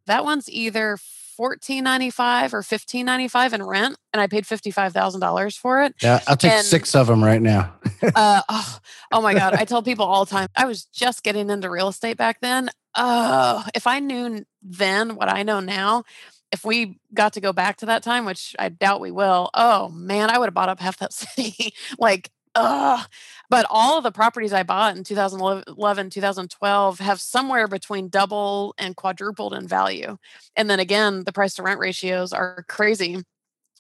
[0.08, 0.98] that one's either
[1.38, 5.96] 1495 or 1595 in rent and I paid $55,000 for it.
[6.02, 7.74] Yeah, I'll take and, 6 of them right now.
[8.16, 8.80] uh, oh,
[9.12, 10.48] oh my god, I tell people all the time.
[10.56, 12.70] I was just getting into real estate back then.
[12.96, 16.04] Oh, if I knew then what I know now,
[16.52, 19.89] if we got to go back to that time, which I doubt we will, oh
[19.89, 21.74] man, I would have bought up half that city.
[21.98, 23.08] like, ugh.
[23.50, 28.96] But all of the properties I bought in 2011, 2012 have somewhere between double and
[28.96, 30.18] quadrupled in value.
[30.56, 33.24] And then again, the price to rent ratios are crazy.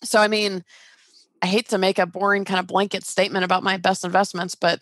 [0.03, 0.63] So, I mean,
[1.41, 4.81] I hate to make a boring kind of blanket statement about my best investments, but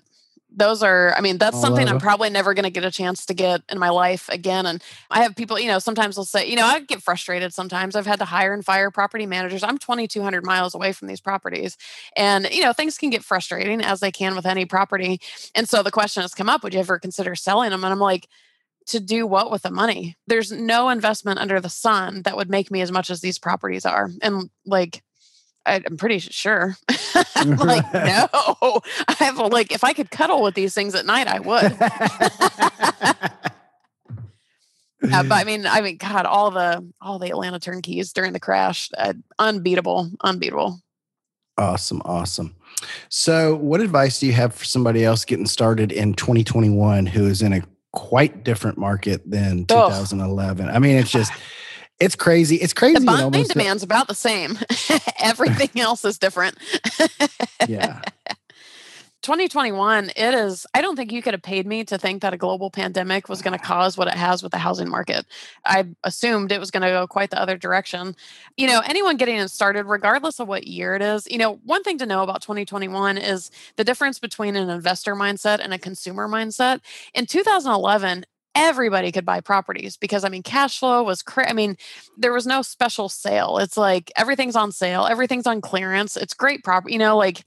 [0.52, 2.00] those are i mean that's something i'm oh.
[2.00, 5.22] probably never going to get a chance to get in my life again and i
[5.24, 7.96] have people you know sometimes they'll say you know i get frustrated sometimes.
[7.96, 9.64] I've had to hire and fire property managers.
[9.64, 11.78] I'm 2200 miles away from these properties
[12.16, 15.20] and you know things can get frustrating as they can with any property
[15.56, 17.84] and so the question has come up would you ever consider selling them?
[17.84, 18.28] And i'm like
[18.88, 20.18] to do what with the money?
[20.26, 23.86] There's no investment under the sun that would make me as much as these properties
[23.86, 25.04] are and like
[25.66, 26.76] I'm pretty sure.
[27.36, 28.28] I'm like, no.
[29.08, 31.78] I have like if I could cuddle with these things at night, I would.
[35.04, 38.40] yeah, but I mean, I mean, God, all the all the Atlanta turnkeys during the
[38.40, 40.80] crash, uh, unbeatable, unbeatable.
[41.58, 42.56] Awesome, awesome.
[43.10, 47.44] So, what advice do you have for somebody else getting started in 2021 who is
[47.44, 50.68] in a quite different market than 2011?
[50.68, 50.72] Oh.
[50.72, 51.32] I mean, it's just
[52.02, 52.56] it's crazy.
[52.58, 53.00] It's crazy.
[53.00, 54.58] The buying demand's about the same.
[55.20, 56.58] Everything else is different.
[57.68, 58.02] yeah.
[59.22, 62.38] 2021, it is, I don't think you could have paid me to think that a
[62.38, 65.28] global pandemic was going to cause what it has with the housing market.
[65.64, 68.16] I assumed it was going to go quite the other direction.
[68.58, 71.84] You know, anyone getting it started, regardless of what year it is, you know, one
[71.84, 76.28] thing to know about 2021 is the difference between an investor mindset and a consumer
[76.28, 76.80] mindset.
[77.14, 81.78] In 2011, everybody could buy properties because I mean, cash flow was cra- I mean,
[82.18, 83.58] there was no special sale.
[83.58, 86.18] It's like everything's on sale, everything's on clearance.
[86.18, 87.44] It's great property, you know, like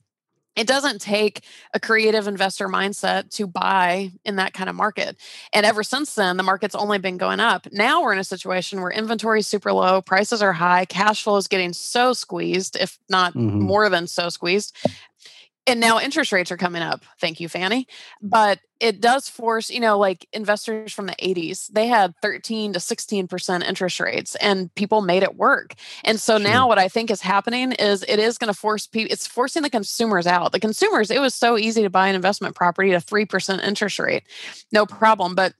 [0.56, 5.16] it doesn't take a creative investor mindset to buy in that kind of market.
[5.52, 7.66] And ever since then, the market's only been going up.
[7.72, 11.36] Now we're in a situation where inventory is super low, prices are high, cash flow
[11.36, 13.62] is getting so squeezed, if not mm-hmm.
[13.62, 14.76] more than so squeezed
[15.66, 17.04] and now interest rates are coming up.
[17.20, 17.84] Thank you fannie.
[17.84, 18.28] Mm-hmm.
[18.28, 22.80] But it does force you know like investors from the 80s they had 13 to
[22.80, 25.74] 16% interest rates and people made it work.
[26.04, 26.46] And so sure.
[26.46, 29.62] now what i think is happening is it is going to force people it's forcing
[29.62, 30.52] the consumers out.
[30.52, 33.98] The consumers it was so easy to buy an investment property at a 3% interest
[33.98, 34.24] rate.
[34.72, 35.34] No problem.
[35.34, 35.54] But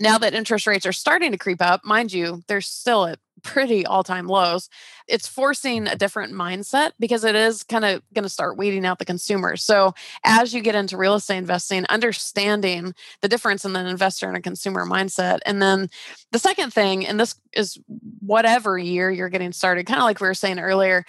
[0.00, 3.84] now that interest rates are starting to creep up, mind you, they're still at pretty
[3.84, 4.68] all time lows.
[5.08, 8.98] It's forcing a different mindset because it is kind of going to start weeding out
[8.98, 9.62] the consumers.
[9.62, 14.36] So, as you get into real estate investing, understanding the difference in an investor and
[14.36, 15.40] a consumer mindset.
[15.46, 15.90] And then
[16.30, 17.78] the second thing, and this is
[18.20, 21.04] whatever year you're getting started, kind of like we were saying earlier,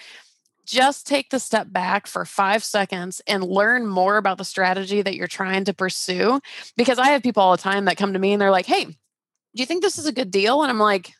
[0.66, 5.14] just take the step back for five seconds and learn more about the strategy that
[5.14, 6.40] you're trying to pursue.
[6.76, 8.84] Because I have people all the time that come to me and they're like, hey,
[8.84, 10.62] do you think this is a good deal?
[10.62, 11.12] And I'm like,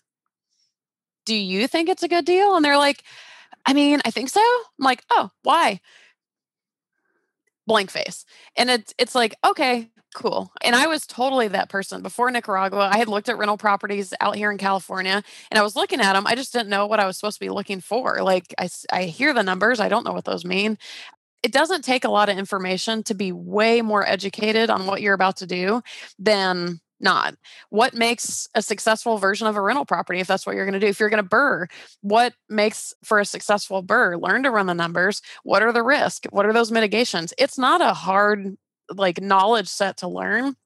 [1.25, 2.57] do you think it's a good deal?
[2.57, 3.03] And they're like,
[3.67, 4.41] I mean, I think so.
[4.41, 5.81] I'm like, oh, why?
[7.67, 8.25] Blank face.
[8.57, 10.53] And it's it's like, okay, cool.
[10.63, 12.91] And I was totally that person before Nicaragua.
[12.93, 16.13] I had looked at rental properties out here in California and I was looking at
[16.15, 16.27] them.
[16.27, 18.23] I just didn't know what I was supposed to be looking for.
[18.23, 20.79] Like I, I hear the numbers, I don't know what those mean.
[21.43, 25.15] It doesn't take a lot of information to be way more educated on what you're
[25.15, 25.83] about to do
[26.19, 27.37] than not.
[27.71, 30.81] What makes a successful version of a rental property if that's what you're going to
[30.81, 30.89] do?
[30.89, 31.69] If you're going to burr,
[32.01, 34.17] what makes for a successful burr?
[34.17, 35.23] learn to run the numbers.
[35.45, 37.33] What are the risks what are those mitigations?
[37.39, 38.57] It's not a hard
[38.93, 40.57] like knowledge set to learn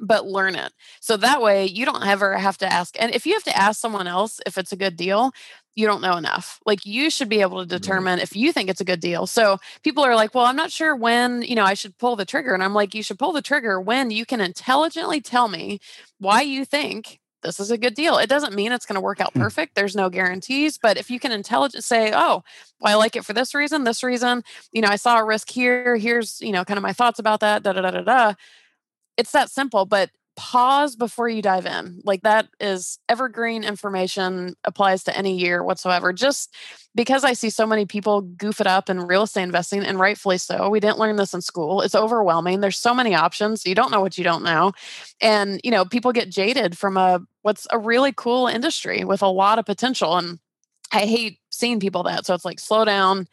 [0.00, 3.32] but learn it so that way you don't ever have to ask and if you
[3.32, 5.32] have to ask someone else if it's a good deal
[5.74, 8.80] you don't know enough like you should be able to determine if you think it's
[8.80, 11.74] a good deal so people are like well i'm not sure when you know i
[11.74, 14.40] should pull the trigger and i'm like you should pull the trigger when you can
[14.40, 15.80] intelligently tell me
[16.18, 18.18] why you think this is a good deal.
[18.18, 19.40] It doesn't mean it's going to work out hmm.
[19.40, 19.74] perfect.
[19.74, 22.42] There's no guarantees, but if you can intelligently say, "Oh,
[22.80, 25.50] well, I like it for this reason, this reason," you know, I saw a risk
[25.50, 25.96] here.
[25.96, 27.62] Here's you know, kind of my thoughts about that.
[27.62, 28.34] Da da da da da.
[29.20, 32.00] It's that simple, but pause before you dive in.
[32.04, 36.14] Like that is evergreen information, applies to any year whatsoever.
[36.14, 36.54] Just
[36.94, 40.38] because I see so many people goof it up in real estate investing, and rightfully
[40.38, 40.70] so.
[40.70, 41.82] We didn't learn this in school.
[41.82, 42.60] It's overwhelming.
[42.60, 43.66] There's so many options.
[43.66, 44.72] You don't know what you don't know.
[45.20, 49.28] And, you know, people get jaded from a what's a really cool industry with a
[49.28, 50.16] lot of potential.
[50.16, 50.38] And
[50.90, 52.24] I hate seeing people that.
[52.24, 53.28] So it's like slow down,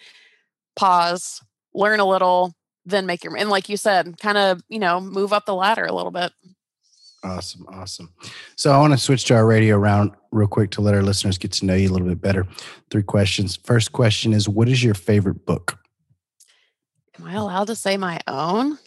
[0.76, 1.41] pause,
[1.73, 2.54] learn a little,
[2.88, 5.86] then make your and like you said, kind of, you know, move up the ladder
[5.86, 6.32] a little bit.
[7.23, 7.65] Awesome.
[7.69, 8.13] Awesome.
[8.56, 11.38] So I want to switch to our radio round real quick to let our listeners
[11.38, 12.45] get to know you a little bit better.
[12.89, 13.58] Three questions.
[13.58, 15.80] First question is What is your favorite book?
[17.19, 18.78] Am I allowed to say my own?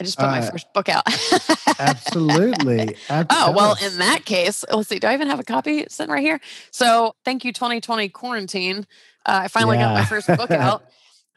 [0.00, 1.04] I just put uh, my first book out.
[1.78, 2.96] absolutely.
[3.10, 4.98] Oh, well, in that case, let's see.
[4.98, 6.40] Do I even have a copy sitting right here?
[6.70, 8.86] So, thank you, 2020 quarantine.
[9.26, 9.88] Uh, I finally yeah.
[9.88, 10.84] got my first book out.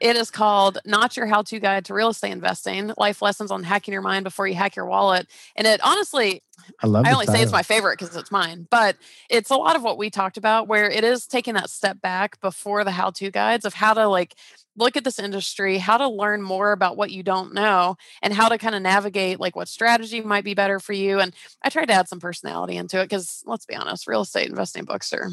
[0.01, 3.63] It is called Not Your How To Guide to Real Estate Investing Life Lessons on
[3.63, 5.27] Hacking Your Mind Before You Hack Your Wallet.
[5.55, 6.43] And it honestly,
[6.81, 8.97] I love I only say it's my favorite because it's mine, but
[9.29, 12.41] it's a lot of what we talked about where it is taking that step back
[12.41, 14.36] before the how to guides of how to like
[14.75, 18.49] look at this industry, how to learn more about what you don't know, and how
[18.49, 21.19] to kind of navigate like what strategy might be better for you.
[21.19, 24.49] And I tried to add some personality into it because let's be honest, real estate
[24.49, 25.29] investing books are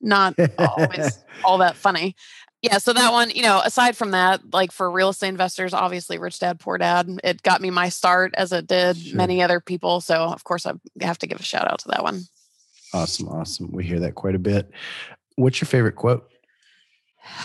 [0.00, 2.14] not always all that funny
[2.66, 3.12] yeah so that mm.
[3.12, 6.78] one you know aside from that like for real estate investors obviously rich dad poor
[6.78, 9.16] dad it got me my start as it did sure.
[9.16, 12.02] many other people so of course i have to give a shout out to that
[12.02, 12.22] one.
[12.92, 13.70] Awesome awesome.
[13.72, 14.70] We hear that quite a bit.
[15.36, 16.28] What's your favorite quote?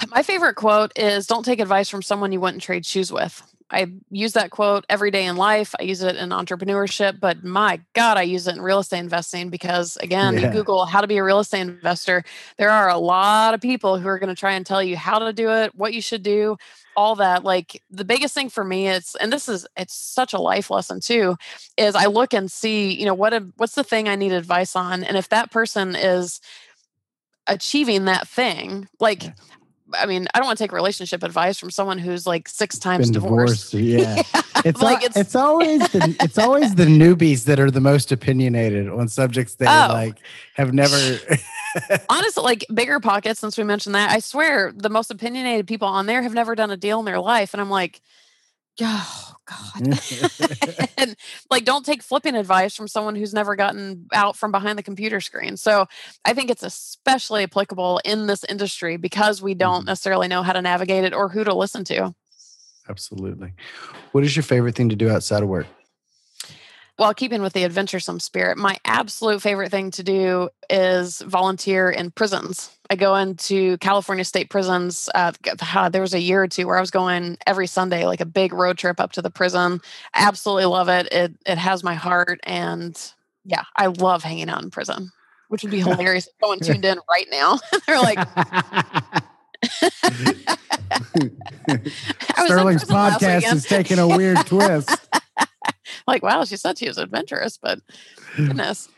[0.10, 3.91] My favorite quote is don't take advice from someone you wouldn't trade shoes with I
[4.10, 5.73] use that quote every day in life.
[5.79, 9.49] I use it in entrepreneurship, but my God, I use it in real estate investing
[9.49, 10.47] because, again, yeah.
[10.47, 12.23] you Google how to be a real estate investor.
[12.57, 15.19] There are a lot of people who are going to try and tell you how
[15.19, 16.57] to do it, what you should do,
[16.95, 17.43] all that.
[17.43, 20.99] Like the biggest thing for me is, and this is, it's such a life lesson
[20.99, 21.38] too,
[21.77, 25.03] is I look and see, you know, what, what's the thing I need advice on?
[25.03, 26.41] And if that person is,
[27.47, 29.31] achieving that thing like yeah.
[29.97, 33.10] I mean, I don't want to take relationship advice from someone who's like six times
[33.10, 33.71] divorced.
[33.71, 33.73] divorced.
[33.73, 34.23] Yeah.
[34.63, 38.89] It's like it's, it's always the it's always the newbies that are the most opinionated
[38.89, 39.88] on subjects they oh.
[39.89, 40.17] like
[40.54, 40.95] have never
[42.10, 46.21] honestly like BiggerPockets since we mentioned that i swear the most opinionated people on there
[46.21, 48.01] have never done a deal in their life and i'm like
[48.81, 49.99] oh god.
[50.97, 51.15] And
[51.49, 55.19] like don't take flipping advice from someone who's never gotten out from behind the computer
[55.19, 55.57] screen.
[55.57, 55.88] So
[56.25, 59.88] i think it's especially applicable in this industry because we don't mm-hmm.
[59.88, 62.13] necessarily know how to navigate it or who to listen to.
[62.89, 63.53] Absolutely.
[64.12, 65.67] What is your favorite thing to do outside of work
[67.01, 72.11] while keeping with the adventuresome spirit, my absolute favorite thing to do is volunteer in
[72.11, 72.77] prisons.
[72.91, 75.09] I go into California state prisons.
[75.15, 75.31] Uh,
[75.89, 78.53] there was a year or two where I was going every Sunday, like a big
[78.53, 79.81] road trip up to the prison.
[80.13, 81.11] Absolutely love it.
[81.11, 82.95] It it has my heart, and
[83.45, 85.09] yeah, I love hanging out in prison,
[85.47, 86.27] which would be hilarious.
[86.27, 88.19] if someone tuned in right now, they're like.
[92.45, 94.95] Sterling's podcast is taking a weird twist.
[96.07, 97.79] Like, wow, she said she was adventurous, but
[98.35, 98.89] goodness.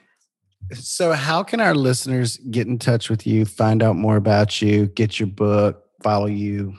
[0.74, 4.88] So, how can our listeners get in touch with you, find out more about you,
[4.88, 6.76] get your book, follow you,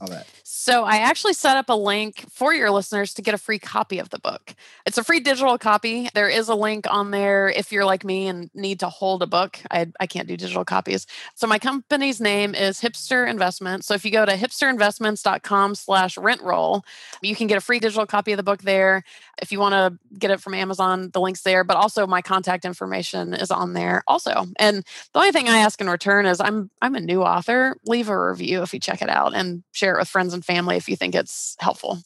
[0.00, 0.26] all that?
[0.66, 4.00] So I actually set up a link for your listeners to get a free copy
[4.00, 4.52] of the book.
[4.84, 6.08] It's a free digital copy.
[6.12, 9.28] There is a link on there if you're like me and need to hold a
[9.28, 9.60] book.
[9.70, 11.06] I, I can't do digital copies.
[11.36, 13.86] So my company's name is Hipster Investments.
[13.86, 16.82] So if you go to hipsterinvestments.com slash rentroll,
[17.22, 19.04] you can get a free digital copy of the book there.
[19.40, 22.64] If you want to get it from Amazon, the link's there, but also my contact
[22.64, 24.46] information is on there also.
[24.58, 27.76] And the only thing I ask in return is I'm I'm a new author.
[27.86, 30.55] Leave a review if you check it out and share it with friends and family
[30.56, 31.98] family if you think it's helpful.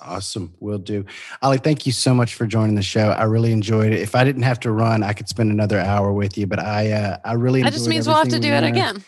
[0.00, 0.52] Awesome.
[0.60, 1.06] Will do.
[1.40, 3.10] Ali, thank you so much for joining the show.
[3.10, 4.00] I really enjoyed it.
[4.00, 6.92] If I didn't have to run, I could spend another hour with you, but I
[6.92, 9.02] uh, I really That just means we'll have to do it again.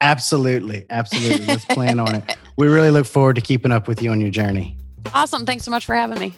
[0.00, 0.84] Absolutely.
[0.90, 1.46] Absolutely.
[1.46, 2.36] Let's plan on it.
[2.58, 4.76] We really look forward to keeping up with you on your journey.
[5.14, 5.46] Awesome.
[5.46, 6.34] Thanks so much for having me.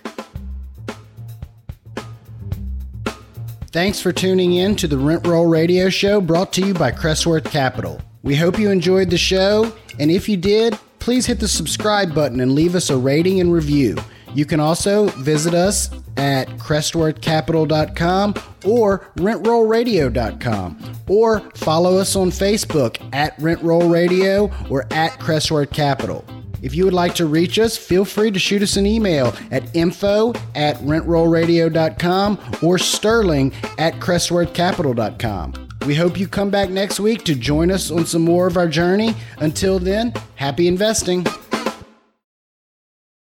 [3.72, 7.46] Thanks for tuning in to the Rent Roll Radio Show brought to you by Crestworth
[7.46, 8.00] Capital.
[8.22, 12.40] We hope you enjoyed the show, and if you did, please hit the subscribe button
[12.40, 13.94] and leave us a rating and review.
[14.32, 23.36] You can also visit us at crestworthcapital.com or rentrollradio.com or follow us on Facebook at
[23.36, 26.24] rentrollradio or at crestworth capital.
[26.62, 29.76] If you would like to reach us, feel free to shoot us an email at
[29.76, 35.63] info at rentrollradio.com or sterling at crestworthcapital.com.
[35.86, 38.68] We hope you come back next week to join us on some more of our
[38.68, 39.14] journey.
[39.38, 41.26] Until then, happy investing.